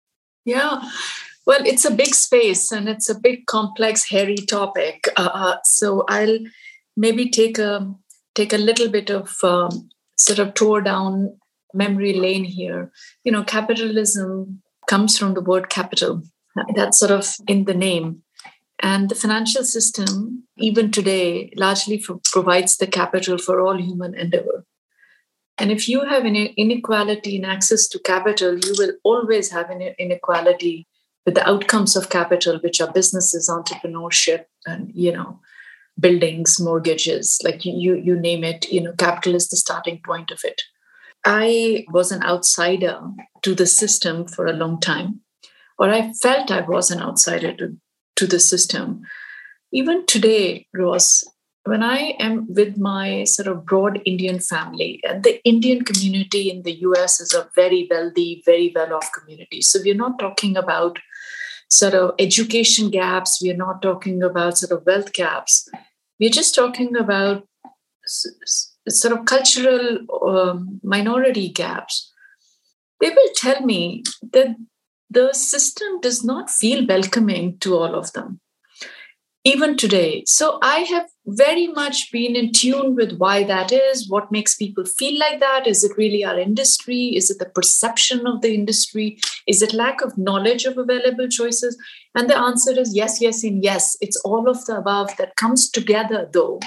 [0.46, 0.82] Yeah.
[1.46, 5.08] Well, it's a big space and it's a big, complex, hairy topic.
[5.18, 6.40] Uh, uh so I'll
[6.96, 7.94] maybe take a
[8.36, 11.38] take a little bit of um, sort of tour down
[11.74, 12.92] memory lane here.
[13.24, 16.24] You know, capitalism comes from the word capital.
[16.76, 18.24] That's sort of in the name.
[18.82, 24.66] And the financial system, even today, largely provides the capital for all human endeavor.
[25.58, 29.82] And if you have an inequality in access to capital, you will always have an
[30.00, 30.88] inequality
[31.26, 35.42] with the outcomes of capital, which are businesses, entrepreneurship, and you know,
[36.00, 38.72] buildings, mortgages, like you, you name it.
[38.72, 40.62] You know, capital is the starting point of it.
[41.26, 43.02] I was an outsider
[43.42, 45.20] to the system for a long time,
[45.78, 47.76] or I felt I was an outsider to
[48.20, 49.02] to the system.
[49.72, 51.24] Even today, Ross,
[51.64, 56.64] when I am with my sort of broad Indian family, and the Indian community in
[56.64, 59.62] the US is a very wealthy, very well off community.
[59.62, 61.00] So we're not talking about
[61.70, 65.70] sort of education gaps, we're not talking about sort of wealth gaps.
[66.20, 67.48] We're just talking about
[68.06, 72.12] sort of cultural um, minority gaps.
[73.00, 74.04] They will tell me
[74.34, 74.56] that
[75.10, 78.40] the system does not feel welcoming to all of them,
[79.44, 80.24] even today.
[80.26, 84.86] So I have very much been in tune with why that is, what makes people
[84.86, 85.68] feel like that.
[85.68, 87.16] Is it really our industry?
[87.16, 89.20] Is it the perception of the industry?
[89.48, 91.78] Is it lack of knowledge of available choices?
[92.16, 93.98] And the answer is yes, yes, and yes.
[94.02, 96.60] It's all of the above that comes together, though,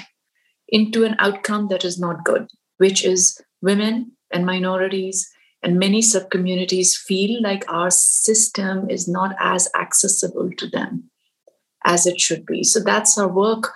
[0.67, 5.29] into an outcome that is not good, which is women and minorities
[5.63, 11.09] and many subcommunities feel like our system is not as accessible to them
[11.85, 12.63] as it should be.
[12.63, 13.71] So that's our work.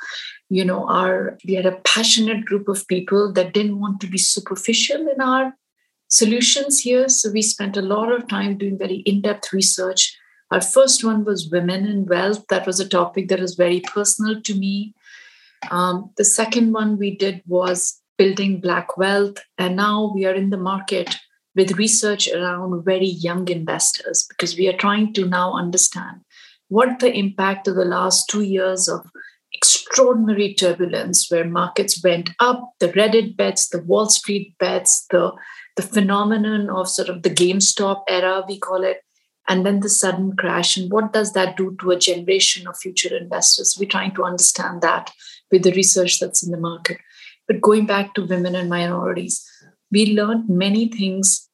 [0.49, 4.17] You know, our we had a passionate group of people that didn't want to be
[4.17, 5.53] superficial in our
[6.09, 7.09] solutions here.
[7.09, 10.15] So we spent a lot of time doing very in-depth research
[10.51, 12.45] Our first one was women and wealth.
[12.47, 14.93] That was a topic that was very personal to me.
[15.71, 19.37] Um, the second one we did was building Black wealth.
[19.57, 21.17] And now we are in the market
[21.57, 26.21] with research around very young investors because we are trying to now understand
[26.69, 29.01] what the impact of the last two years of
[29.53, 35.31] extraordinary turbulence where markets went up, the Reddit bets, the Wall Street bets, the,
[35.75, 39.01] the phenomenon of sort of the GameStop era, we call it,
[39.47, 40.77] and then the sudden crash.
[40.77, 43.77] And what does that do to a generation of future investors?
[43.79, 45.11] We're trying to understand that
[45.51, 46.99] with the research that's in the market.
[47.47, 49.43] But going back to women and minorities,
[49.91, 51.46] we learned many things.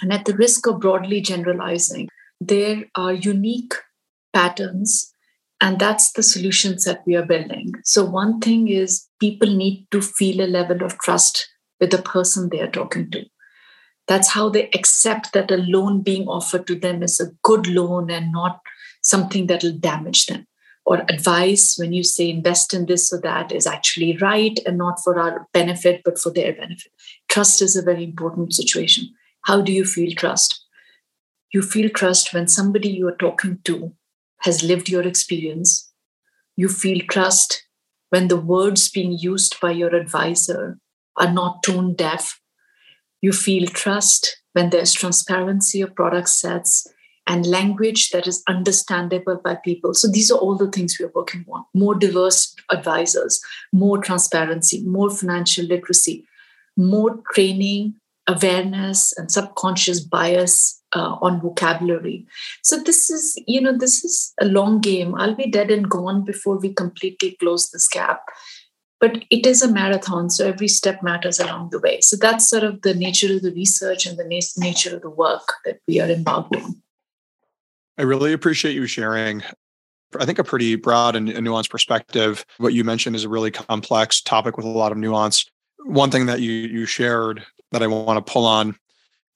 [0.00, 2.08] And at the risk of broadly generalizing,
[2.40, 3.74] there are unique
[4.32, 5.12] patterns
[5.60, 7.74] and that's the solutions that we are building.
[7.84, 12.48] So, one thing is people need to feel a level of trust with the person
[12.48, 13.24] they are talking to.
[14.08, 18.10] That's how they accept that a loan being offered to them is a good loan
[18.10, 18.60] and not
[19.02, 20.46] something that will damage them.
[20.86, 24.98] Or advice when you say invest in this or that is actually right and not
[25.04, 26.90] for our benefit, but for their benefit.
[27.28, 29.10] Trust is a very important situation.
[29.42, 30.64] How do you feel trust?
[31.52, 33.94] You feel trust when somebody you are talking to
[34.42, 35.90] has lived your experience.
[36.56, 37.66] You feel trust
[38.10, 40.78] when the words being used by your advisor
[41.16, 42.40] are not tone deaf.
[43.20, 46.86] You feel trust when there's transparency of product sets
[47.26, 49.94] and language that is understandable by people.
[49.94, 53.40] So these are all the things we are working on more diverse advisors,
[53.72, 56.26] more transparency, more financial literacy,
[56.76, 57.99] more training,
[58.30, 62.26] awareness, and subconscious bias uh, on vocabulary.
[62.62, 65.14] So this is, you know, this is a long game.
[65.14, 68.22] I'll be dead and gone before we completely close this gap.
[69.00, 72.00] But it is a marathon, so every step matters along the way.
[72.02, 75.54] So that's sort of the nature of the research and the nature of the work
[75.64, 76.82] that we are embarked on.
[77.96, 79.42] I really appreciate you sharing.
[80.18, 82.44] I think a pretty broad and nuanced perspective.
[82.58, 85.46] What you mentioned is a really complex topic with a lot of nuance.
[85.84, 88.76] One thing that you you shared that I want to pull on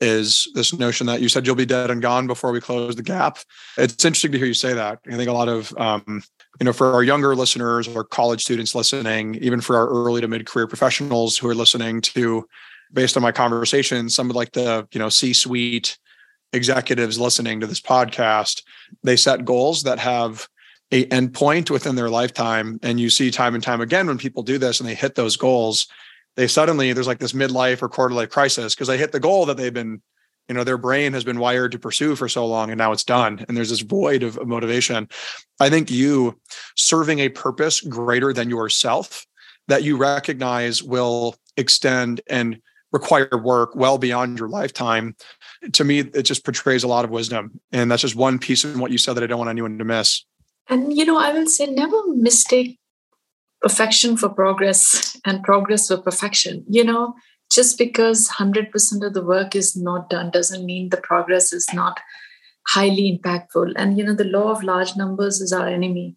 [0.00, 3.02] is this notion that you said you'll be dead and gone before we close the
[3.02, 3.38] gap.
[3.78, 4.98] It's interesting to hear you say that.
[5.10, 6.22] I think a lot of, um,
[6.60, 10.28] you know, for our younger listeners or college students listening, even for our early to
[10.28, 12.46] mid career professionals who are listening to,
[12.92, 15.98] based on my conversation, some of like the, you know, C suite
[16.52, 18.62] executives listening to this podcast,
[19.02, 20.48] they set goals that have
[20.92, 22.78] a endpoint within their lifetime.
[22.82, 25.36] And you see time and time again when people do this and they hit those
[25.36, 25.88] goals,
[26.36, 29.46] they suddenly there's like this midlife or quarter life crisis because they hit the goal
[29.46, 30.02] that they've been
[30.48, 33.04] you know their brain has been wired to pursue for so long and now it's
[33.04, 35.08] done and there's this void of, motivation.
[35.60, 36.38] I think you
[36.76, 39.26] serving a purpose greater than yourself
[39.68, 42.60] that you recognize will extend and
[42.92, 45.16] require work well beyond your lifetime
[45.72, 47.60] to me it just portrays a lot of wisdom.
[47.72, 49.84] And that's just one piece of what you said that i don't want anyone to
[49.84, 50.24] miss.
[50.68, 52.78] And you know i will say never mistake
[53.64, 56.62] perfection for progress and progress for perfection.
[56.68, 57.14] You know,
[57.50, 61.98] just because 100% of the work is not done doesn't mean the progress is not
[62.68, 63.72] highly impactful.
[63.76, 66.14] And, you know, the law of large numbers is our enemy.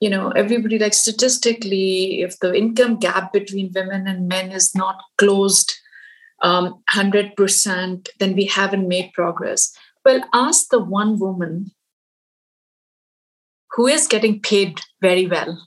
[0.00, 4.96] You know, everybody, like statistically, if the income gap between women and men is not
[5.16, 5.72] closed
[6.42, 9.74] um, 100%, then we haven't made progress.
[10.04, 11.70] Well, ask the one woman
[13.70, 15.58] who is getting paid very well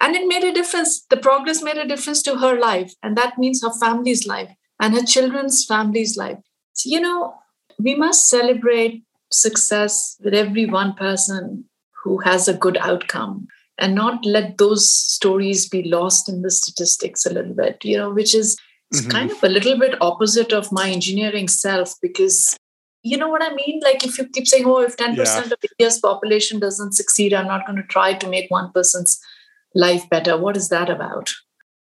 [0.00, 1.04] and it made a difference.
[1.10, 2.94] The progress made a difference to her life.
[3.02, 6.38] And that means her family's life and her children's family's life.
[6.72, 7.34] So, you know,
[7.78, 11.64] we must celebrate success with every one person
[12.02, 17.26] who has a good outcome and not let those stories be lost in the statistics
[17.26, 18.58] a little bit, you know, which is
[18.94, 19.10] mm-hmm.
[19.10, 22.56] kind of a little bit opposite of my engineering self because
[23.04, 23.80] you know what I mean?
[23.82, 25.40] Like if you keep saying, oh, if 10% yeah.
[25.40, 29.20] of India's population doesn't succeed, I'm not going to try to make one person's
[29.74, 30.36] life better.
[30.36, 31.32] What is that about?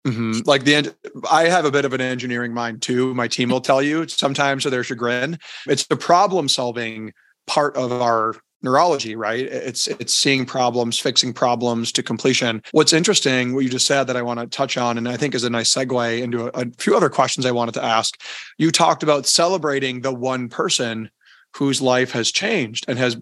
[0.05, 0.41] Mm-hmm.
[0.45, 0.95] Like the end,
[1.31, 3.13] I have a bit of an engineering mind too.
[3.15, 5.39] My team will tell you sometimes to their chagrin.
[5.67, 7.11] It's the problem solving
[7.47, 9.45] part of our neurology, right?
[9.45, 12.61] It's it's seeing problems, fixing problems to completion.
[12.71, 15.33] What's interesting, what you just said that I want to touch on, and I think
[15.33, 18.19] is a nice segue into a, a few other questions I wanted to ask.
[18.57, 21.09] You talked about celebrating the one person
[21.55, 23.17] whose life has changed and has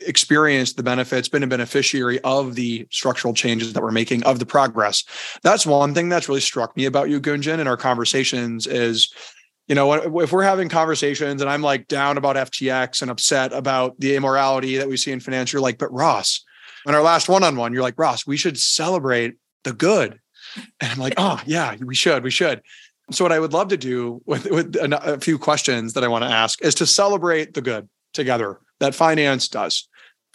[0.00, 4.46] experienced the benefits, been a beneficiary of the structural changes that we're making, of the
[4.46, 5.04] progress.
[5.42, 9.12] That's one thing that's really struck me about you, Gunjan, in our conversations is,
[9.66, 13.98] you know, if we're having conversations and I'm like down about FTX and upset about
[13.98, 16.44] the immorality that we see in finance, you're like, but Ross,
[16.86, 20.20] on our last one-on-one, you're like, Ross, we should celebrate the good.
[20.80, 22.62] And I'm like, oh yeah, we should, we should.
[23.10, 26.24] So what I would love to do with, with a few questions that I want
[26.24, 29.88] to ask is to celebrate the good together that finance does.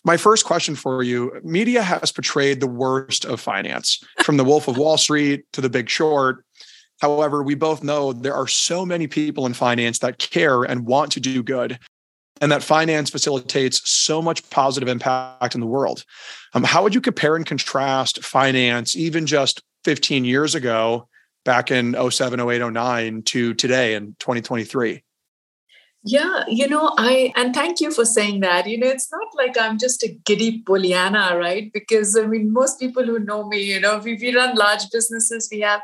[0.05, 4.67] My first question for you media has portrayed the worst of finance, from the Wolf
[4.67, 6.43] of Wall Street to the Big Short.
[6.99, 11.11] However, we both know there are so many people in finance that care and want
[11.13, 11.79] to do good,
[12.41, 16.03] and that finance facilitates so much positive impact in the world.
[16.53, 21.07] Um, how would you compare and contrast finance, even just 15 years ago,
[21.45, 25.03] back in 07, 08, 09, to today in 2023?
[26.05, 28.67] Yeah, you know, I and thank you for saying that.
[28.67, 31.71] You know, it's not like I'm just a giddy Pollyanna, right?
[31.71, 35.47] Because I mean, most people who know me, you know, we, we run large businesses,
[35.49, 35.81] we have,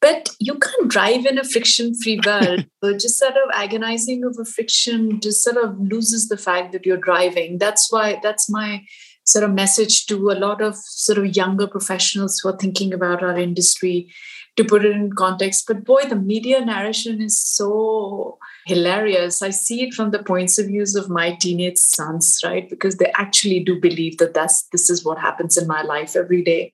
[0.00, 2.66] but you can't drive in a friction-free world.
[2.82, 6.96] so just sort of agonizing over friction just sort of loses the fact that you're
[6.96, 7.58] driving.
[7.58, 8.84] That's why that's my
[9.24, 13.22] sort of message to a lot of sort of younger professionals who are thinking about
[13.22, 14.12] our industry
[14.56, 15.64] to put it in context.
[15.68, 19.42] But boy, the media narration is so hilarious.
[19.42, 22.68] I see it from the points of views of my teenage sons, right?
[22.68, 26.42] Because they actually do believe that that's this is what happens in my life every
[26.42, 26.72] day.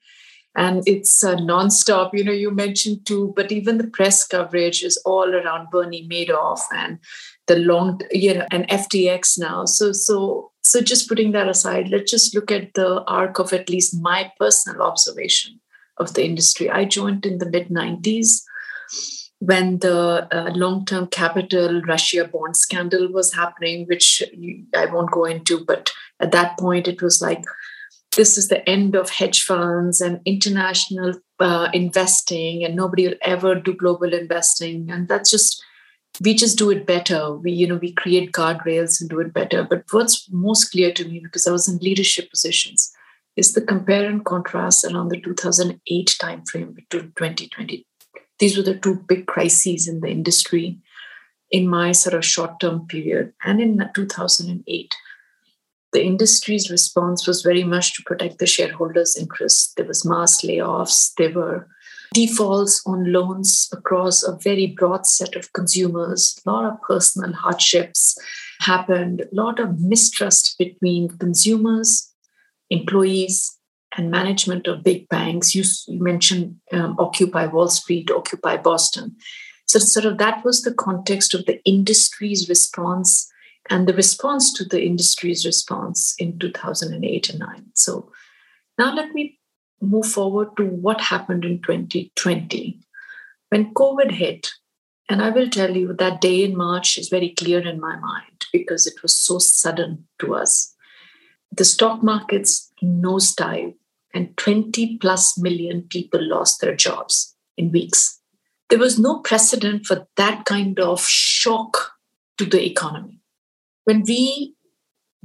[0.57, 2.11] And it's uh, nonstop.
[2.13, 6.61] You know, you mentioned too, but even the press coverage is all around Bernie Madoff
[6.75, 6.99] and
[7.47, 9.65] the long, you know, and FTX now.
[9.65, 13.71] So, so, so just putting that aside, let's just look at the arc of at
[13.71, 15.61] least my personal observation
[15.99, 16.69] of the industry.
[16.69, 18.43] I joined in the mid 90s
[19.41, 24.23] when the uh, long term capital Russia bond scandal was happening, which
[24.77, 27.43] I won't go into, but at that point it was like,
[28.17, 33.55] this is the end of hedge funds and international uh, investing, and nobody will ever
[33.55, 34.91] do global investing.
[34.91, 35.63] And that's just,
[36.23, 37.33] we just do it better.
[37.35, 39.63] We, you know, we create guardrails and do it better.
[39.63, 42.93] But what's most clear to me, because I was in leadership positions,
[43.37, 47.87] is the compare and contrast around the 2008 timeframe to 2020.
[48.41, 50.79] These were the two big crises in the industry
[51.51, 53.33] in my sort of short term period.
[53.45, 54.95] And in 2008,
[55.93, 59.73] the industry's response was very much to protect the shareholders' interests.
[59.75, 61.69] There was mass layoffs, there were
[62.15, 68.17] defaults on loans across a very broad set of consumers, a lot of personal hardships
[68.61, 72.11] happened, a lot of mistrust between consumers
[72.71, 73.59] employees
[73.97, 75.55] and management of big banks.
[75.55, 79.17] You, you mentioned um, Occupy Wall Street, Occupy Boston.
[79.67, 83.31] So, sort of that was the context of the industry's response
[83.69, 87.67] and the response to the industry's response in 2008 and 9.
[87.75, 88.11] So,
[88.79, 89.39] now let me
[89.81, 92.81] move forward to what happened in 2020.
[93.51, 94.51] When COVID hit,
[95.09, 98.47] and I will tell you that day in March is very clear in my mind
[98.53, 100.75] because it was so sudden to us
[101.53, 103.75] the stock markets nosedive
[104.15, 108.21] and 20 plus million people lost their jobs in weeks.
[108.69, 111.93] There was no precedent for that kind of shock
[112.39, 113.21] to the economy.
[113.85, 114.55] When we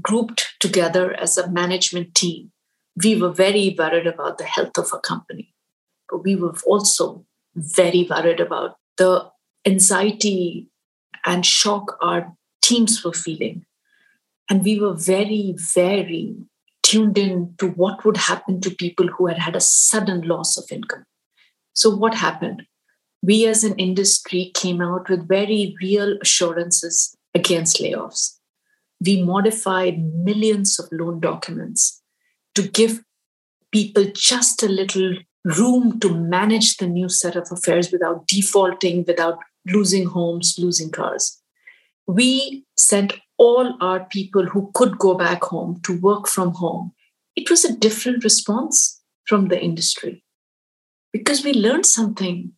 [0.01, 2.51] grouped together as a management team,
[3.03, 5.53] we were very worried about the health of our company,
[6.09, 7.25] but we were also
[7.55, 9.29] very worried about the
[9.65, 10.69] anxiety
[11.25, 13.65] and shock our teams were feeling
[14.49, 16.35] and we were very, very
[16.85, 20.65] tuned in to what would happen to people who had had a sudden loss of
[20.71, 21.03] income.
[21.73, 22.63] So, what happened?
[23.23, 28.37] We as an industry came out with very real assurances against layoffs.
[29.03, 32.03] We modified millions of loan documents
[32.53, 33.01] to give
[33.71, 39.39] people just a little room to manage the new set of affairs without defaulting, without
[39.65, 41.41] losing homes, losing cars.
[42.05, 46.93] We sent all our people who could go back home to work from home,
[47.35, 50.23] it was a different response from the industry
[51.11, 52.51] because we learned something.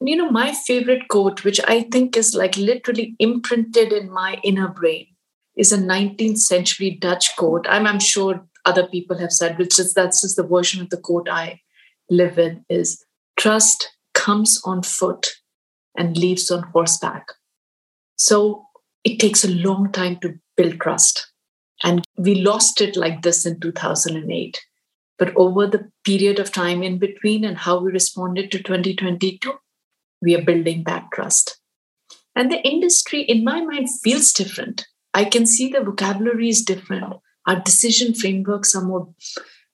[0.00, 4.68] You know, my favorite quote, which I think is like literally imprinted in my inner
[4.68, 5.06] brain,
[5.56, 7.66] is a 19th century Dutch quote.
[7.68, 10.96] I'm, I'm sure other people have said, which is that's just the version of the
[10.96, 11.60] quote I
[12.10, 13.04] live in is
[13.36, 15.28] trust comes on foot
[15.96, 17.26] and leaves on horseback.
[18.16, 18.66] So
[19.04, 21.30] it takes a long time to build trust.
[21.82, 24.60] And we lost it like this in 2008.
[25.18, 29.52] But over the period of time in between and how we responded to 2022,
[30.22, 31.60] we are building back trust.
[32.34, 34.86] And the industry, in my mind, feels different.
[35.12, 37.04] I can see the vocabulary is different.
[37.46, 39.14] Our decision frameworks are more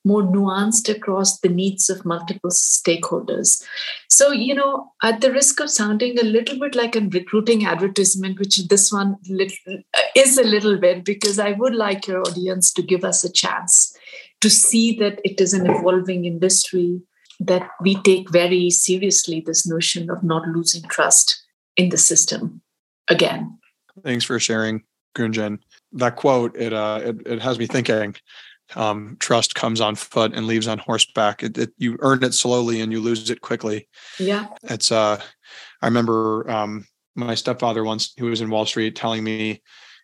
[0.03, 3.63] more nuanced across the needs of multiple stakeholders.
[4.09, 8.39] So, you know, at the risk of sounding a little bit like a recruiting advertisement,
[8.39, 9.17] which this one
[10.15, 13.95] is a little bit, because I would like your audience to give us a chance
[14.41, 17.01] to see that it is an evolving industry,
[17.39, 21.43] that we take very seriously this notion of not losing trust
[21.77, 22.61] in the system
[23.07, 23.59] again.
[24.03, 24.83] Thanks for sharing,
[25.15, 25.59] Gunjan.
[25.93, 28.15] that quote it uh it, it has me thinking
[28.75, 31.43] um, trust comes on foot and leaves on horseback.
[31.43, 33.87] It, it, you earn it slowly and you lose it quickly.
[34.19, 34.91] Yeah, it's.
[34.91, 35.21] Uh,
[35.81, 39.61] I remember um, my stepfather once who was in Wall Street telling me,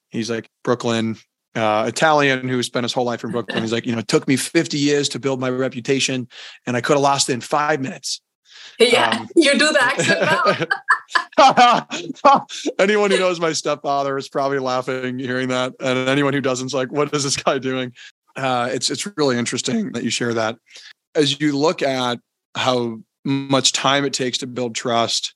[0.09, 1.17] he's like Brooklyn
[1.57, 3.61] uh, Italian who spent his whole life in Brooklyn.
[3.61, 6.27] He's like, you know, it took me 50 years to build my reputation,
[6.65, 8.21] and I could have lost it in five minutes.
[8.79, 10.67] Yeah, um, you do the accent
[11.39, 12.45] now.
[12.79, 16.73] anyone who knows my stepfather is probably laughing hearing that, and anyone who doesn't is
[16.73, 17.93] like, "What is this guy doing?"
[18.37, 20.57] Uh, it's it's really interesting that you share that.
[21.15, 22.19] As you look at
[22.55, 25.33] how much time it takes to build trust,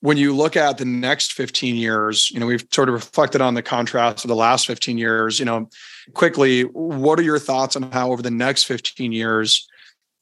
[0.00, 3.54] when you look at the next 15 years, you know, we've sort of reflected on
[3.54, 5.68] the contrast of the last 15 years, you know,
[6.14, 9.66] quickly, what are your thoughts on how over the next 15 years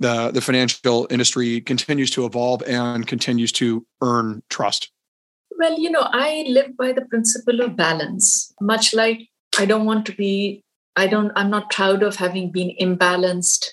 [0.00, 4.90] the the financial industry continues to evolve and continues to earn trust?
[5.58, 9.28] Well, you know, I live by the principle of balance, much like
[9.58, 10.62] I don't want to be
[10.98, 13.66] I don't, I'm not proud of having been imbalanced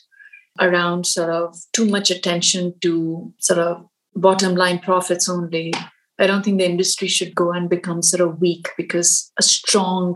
[0.59, 3.83] around sort of too much attention to sort of
[4.15, 5.73] bottom line profits only.
[6.19, 10.15] I don't think the industry should go and become sort of weak because a strong,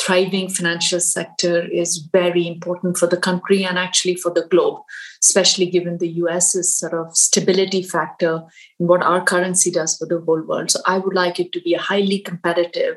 [0.00, 4.80] thriving financial sector is very important for the country and actually for the globe,
[5.22, 8.42] especially given the US's sort of stability factor
[8.80, 10.70] in what our currency does for the whole world.
[10.70, 12.96] So I would like it to be a highly competitive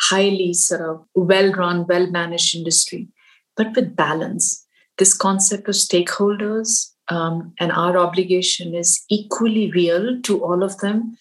[0.00, 3.08] highly sort of well run, well managed industry,
[3.56, 4.66] but with balance.
[4.98, 11.16] This concept of stakeholders um, and our obligation is equally real to all of them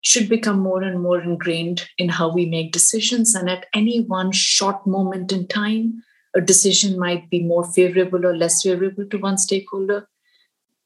[0.00, 3.34] should become more and more ingrained in how we make decisions.
[3.34, 6.02] And at any one short moment in time,
[6.34, 10.08] a decision might be more favorable or less favorable to one stakeholder,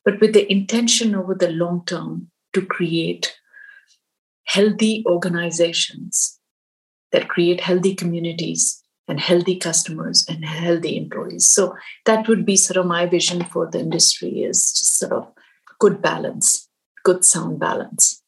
[0.04, 3.36] but with the intention over the long term to create
[4.44, 6.35] healthy organizations
[7.16, 11.46] that create healthy communities and healthy customers and healthy employees.
[11.48, 15.32] So that would be sort of my vision for the industry is just sort of
[15.78, 16.68] good balance,
[17.04, 18.22] good sound balance.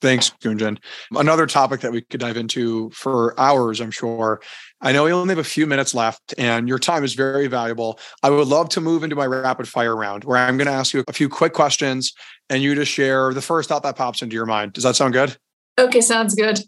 [0.00, 0.78] Thanks, Gunjan.
[1.14, 4.40] Another topic that we could dive into for hours, I'm sure.
[4.80, 7.98] I know we only have a few minutes left and your time is very valuable.
[8.22, 10.94] I would love to move into my rapid fire round where I'm going to ask
[10.94, 12.14] you a few quick questions
[12.48, 14.72] and you to share the first thought that pops into your mind.
[14.72, 15.36] Does that sound good?
[15.78, 16.60] Okay, sounds good.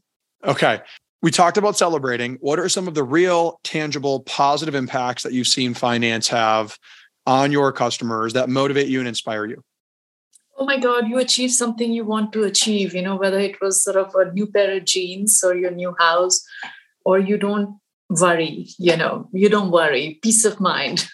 [0.45, 0.81] Okay.
[1.23, 2.37] We talked about celebrating.
[2.41, 6.79] What are some of the real, tangible, positive impacts that you've seen finance have
[7.27, 9.63] on your customers that motivate you and inspire you?
[10.59, 13.83] Oh my God, you achieve something you want to achieve, you know, whether it was
[13.83, 16.43] sort of a new pair of jeans or your new house,
[17.05, 21.09] or you don't worry, you know, you don't worry, peace of mind.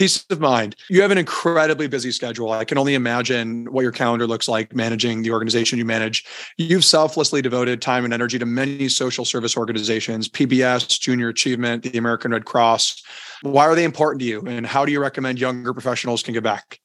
[0.00, 0.74] Peace of mind.
[0.88, 2.52] You have an incredibly busy schedule.
[2.52, 6.24] I can only imagine what your calendar looks like managing the organization you manage.
[6.56, 11.98] You've selflessly devoted time and energy to many social service organizations, PBS, Junior Achievement, the
[11.98, 13.02] American Red Cross.
[13.42, 14.40] Why are they important to you?
[14.46, 16.80] And how do you recommend younger professionals can give back?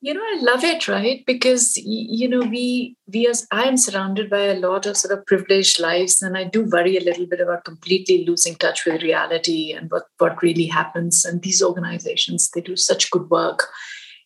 [0.00, 1.24] You know i love it right?
[1.26, 5.26] Because you know we we as i am surrounded by a lot of sort of
[5.26, 9.72] privileged lives and i do worry a little bit about completely losing touch with reality
[9.72, 11.24] and what what really happens.
[11.24, 13.68] And these organizations they do such good work.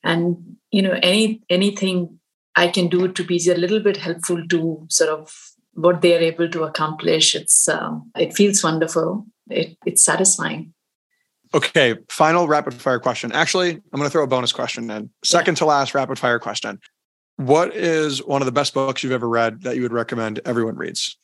[0.03, 0.37] And
[0.70, 2.18] you know any anything
[2.57, 5.33] i can do to be a little bit helpful to sort of
[5.72, 9.27] what they are able to accomplish it's um, it feels wonderful.
[9.51, 10.74] It, it's satisfying
[11.55, 13.30] Okay, final rapid fire question.
[13.30, 15.09] Actually, I'm going to throw a bonus question in.
[15.24, 16.80] Second to last rapid fire question.
[17.36, 20.74] What is one of the best books you've ever read that you would recommend everyone
[20.74, 21.16] reads?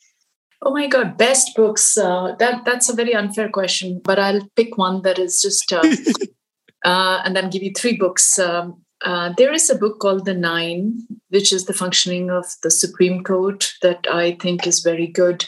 [0.63, 1.99] Oh my God, best books.
[1.99, 5.83] Uh, that that's a very unfair question, but I'll pick one that is just, uh,
[6.85, 8.39] uh, and then give you three books.
[8.39, 12.71] Um, uh, there is a book called The Nine, which is the functioning of the
[12.71, 15.47] Supreme Court, that I think is very good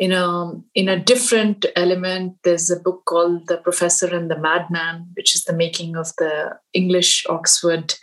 [0.00, 5.06] in a in a different element there's a book called the professor and the madman
[5.14, 7.94] which is the making of the english oxford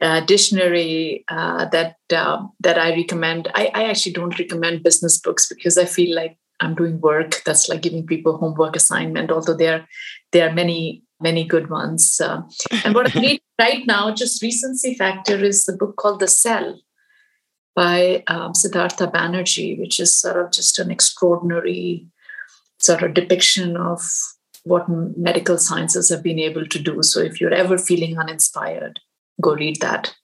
[0.00, 3.48] uh, dictionary uh, that uh, that i recommend.
[3.54, 7.68] I, I actually don't recommend business books because i feel like i'm doing work that's
[7.68, 9.86] like giving people homework assignment although there
[10.32, 12.20] there are many many good ones.
[12.20, 12.42] Uh,
[12.84, 16.80] and what i read right now just recency factor is the book called the cell
[17.74, 22.06] by um, Siddhartha Banerjee, which is sort of just an extraordinary
[22.78, 24.00] sort of depiction of
[24.64, 27.02] what medical sciences have been able to do.
[27.02, 29.00] So if you're ever feeling uninspired,
[29.40, 30.14] go read that.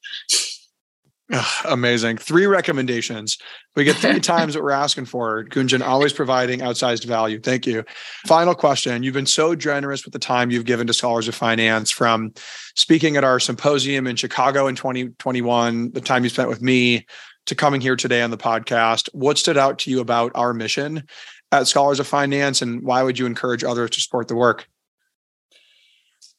[1.64, 2.16] amazing.
[2.16, 3.38] Three recommendations.
[3.76, 5.44] We get three times what we're asking for.
[5.44, 7.40] Gunjan always providing outsized value.
[7.40, 7.84] Thank you.
[8.26, 9.02] Final question.
[9.02, 12.32] You've been so generous with the time you've given to Scholars of Finance from
[12.74, 17.06] speaking at our symposium in Chicago in 2021, the time you spent with me,
[17.46, 19.08] to coming here today on the podcast.
[19.12, 21.04] What stood out to you about our mission
[21.52, 24.68] at Scholars of Finance, and why would you encourage others to support the work?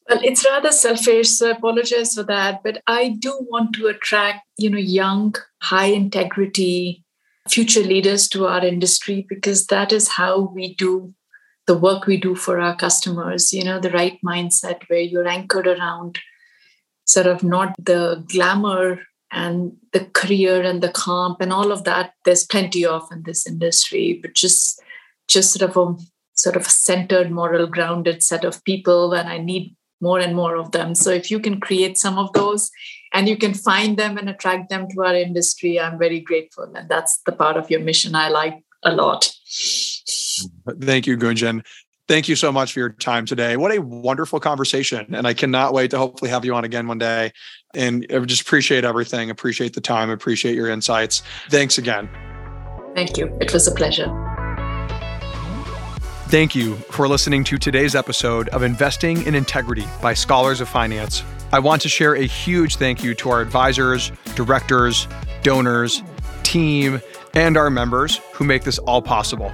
[0.08, 2.62] Well, it's rather selfish, so I apologize for that.
[2.64, 7.04] But I do want to attract, you know, young, high integrity
[7.48, 11.14] future leaders to our industry because that is how we do
[11.66, 13.52] the work we do for our customers.
[13.52, 16.18] You know, the right mindset where you're anchored around
[17.04, 19.00] sort of not the glamour
[19.32, 22.12] and the career and the comp and all of that.
[22.24, 24.80] There's plenty of in this industry, but just
[25.28, 25.96] just sort of a
[26.34, 29.12] sort of a centered, moral, grounded set of people.
[29.12, 30.94] And I need more and more of them.
[30.94, 32.70] So if you can create some of those
[33.14, 36.72] and you can find them and attract them to our industry, I'm very grateful.
[36.74, 39.32] And that's the part of your mission I like a lot.
[40.80, 41.64] Thank you, Gunjan.
[42.08, 43.56] Thank you so much for your time today.
[43.56, 45.14] What a wonderful conversation.
[45.14, 47.32] And I cannot wait to hopefully have you on again one day.
[47.74, 51.22] And I just appreciate everything, appreciate the time, appreciate your insights.
[51.48, 52.10] Thanks again.
[52.94, 53.34] Thank you.
[53.40, 54.10] It was a pleasure.
[56.26, 61.22] Thank you for listening to today's episode of Investing in Integrity by Scholars of Finance.
[61.52, 65.06] I want to share a huge thank you to our advisors, directors,
[65.42, 66.02] donors,
[66.42, 67.00] team,
[67.34, 69.52] and our members who make this all possible.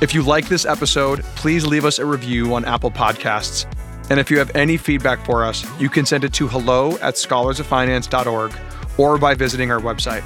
[0.00, 3.66] If you like this episode, please leave us a review on Apple Podcasts.
[4.08, 7.14] And if you have any feedback for us, you can send it to hello at
[7.14, 8.52] scholarsoffinance.org
[8.96, 10.24] or by visiting our website.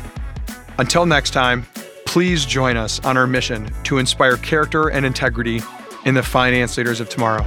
[0.79, 1.66] Until next time,
[2.07, 5.61] please join us on our mission to inspire character and integrity
[6.05, 7.43] in the finance leaders of tomorrow.